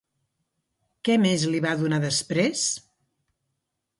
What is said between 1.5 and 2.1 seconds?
li va donar